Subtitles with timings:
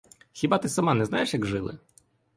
[0.31, 1.77] Хіба ти сама не знаєш, як жили?